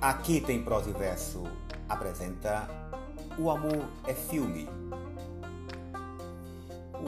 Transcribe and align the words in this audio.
Aqui 0.00 0.40
tem 0.40 0.62
prosa 0.62 0.88
e 0.88 0.94
verso. 0.94 1.42
Apresenta 1.86 2.66
O 3.36 3.50
Amor 3.50 3.84
é 4.06 4.14
Filme. 4.14 4.66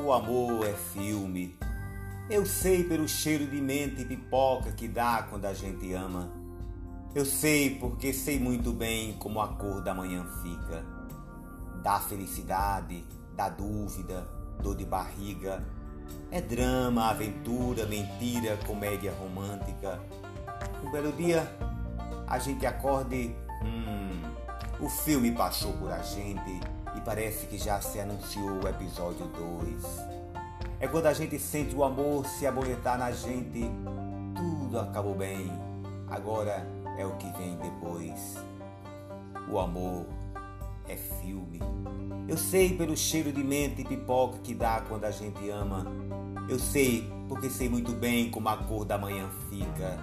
O 0.05 0.13
amor 0.13 0.67
é 0.67 0.73
filme. 0.73 1.57
Eu 2.29 2.45
sei 2.45 2.85
pelo 2.85 3.09
cheiro 3.09 3.47
de 3.47 3.61
mente 3.63 4.03
e 4.03 4.05
pipoca 4.05 4.73
que 4.73 4.89
dá 4.89 5.23
quando 5.23 5.47
a 5.47 5.55
gente 5.55 5.93
ama. 5.95 6.31
Eu 7.15 7.25
sei 7.25 7.77
porque 7.77 8.13
sei 8.13 8.39
muito 8.39 8.73
bem 8.73 9.15
como 9.15 9.41
a 9.41 9.49
cor 9.49 9.83
da 9.83 9.95
manhã 9.95 10.27
fica. 10.43 10.85
Da 11.83 11.99
felicidade, 11.99 13.07
da 13.35 13.49
dúvida, 13.49 14.27
dor 14.63 14.77
de 14.77 14.85
barriga. 14.85 15.65
É 16.31 16.43
drama, 16.43 17.09
aventura, 17.09 17.87
mentira, 17.87 18.59
comédia 18.67 19.15
romântica. 19.15 19.99
Um 20.85 20.91
belo 20.91 21.13
dia 21.13 21.47
a 22.33 22.39
gente 22.39 22.65
acorde, 22.65 23.37
hum, 23.63 24.23
o 24.81 24.89
filme 24.89 25.31
passou 25.33 25.75
por 25.75 25.93
a 25.93 25.99
gente 25.99 26.63
e 26.97 27.01
parece 27.03 27.47
que 27.47 27.59
já 27.59 27.79
se 27.79 28.01
anunciou 28.01 28.59
o 28.65 28.67
episódio 28.67 29.27
2. 29.27 29.85
É 30.81 30.89
quando 30.89 31.07
a 31.09 31.13
gente 31.13 31.39
sente 31.39 31.77
o 31.77 31.85
amor 31.85 32.25
se 32.25 32.47
abonetar 32.47 32.97
na 32.97 33.11
gente, 33.13 33.71
tudo 34.35 34.81
acabou 34.81 35.15
bem, 35.15 35.53
agora 36.09 36.67
é 36.97 37.05
o 37.05 37.17
que 37.17 37.31
vem 37.33 37.55
depois. 37.57 38.39
O 39.51 39.59
amor 39.59 40.07
é 40.89 40.97
filme. 40.97 41.61
Eu 42.27 42.39
sei 42.39 42.75
pelo 42.75 42.97
cheiro 42.97 43.31
de 43.31 43.45
mente 43.45 43.83
e 43.83 43.85
pipoca 43.85 44.39
que 44.39 44.55
dá 44.55 44.81
quando 44.89 45.05
a 45.05 45.11
gente 45.11 45.51
ama. 45.51 45.85
Eu 46.49 46.59
sei 46.59 47.13
porque 47.29 47.51
sei 47.51 47.69
muito 47.69 47.93
bem 47.93 48.31
como 48.31 48.49
a 48.49 48.57
cor 48.57 48.87
da 48.87 48.97
manhã 48.97 49.29
fica. 49.51 49.99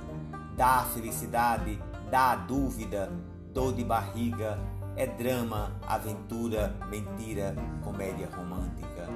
Dá 0.55 0.85
felicidade 0.93 1.88
dá 2.09 2.35
dúvida, 2.35 3.11
dor 3.53 3.73
de 3.73 3.83
barriga, 3.83 4.59
é 4.95 5.05
drama, 5.05 5.71
aventura, 5.87 6.75
mentira, 6.89 7.55
comédia 7.83 8.29
romântica. 8.35 9.07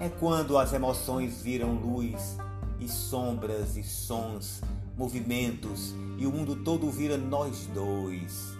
É 0.00 0.08
quando 0.08 0.56
as 0.56 0.72
emoções 0.72 1.42
viram 1.42 1.74
luz 1.74 2.38
e 2.78 2.88
sombras 2.88 3.76
e 3.76 3.82
sons, 3.82 4.62
movimentos 4.96 5.94
e 6.16 6.26
o 6.26 6.32
mundo 6.32 6.56
todo 6.56 6.90
vira 6.90 7.16
nós 7.16 7.66
dois, 7.74 8.56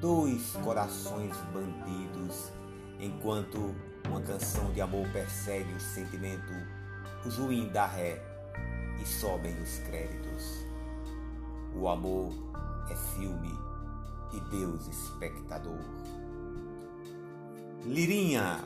dois 0.00 0.52
corações 0.64 1.36
bandidos, 1.52 2.50
enquanto 3.00 3.74
uma 4.08 4.20
canção 4.20 4.72
de 4.72 4.80
amor 4.80 5.08
persegue 5.12 5.72
o 5.72 5.80
sentimento, 5.80 6.52
o 7.24 7.30
juim 7.30 7.68
dá 7.72 7.86
ré 7.86 8.20
e 9.00 9.06
sobem 9.06 9.54
os 9.60 9.78
créditos. 9.78 10.64
O 11.74 11.88
amor 11.88 12.32
Deus 14.56 14.88
espectador. 14.88 15.78
Lirinha 17.84 18.64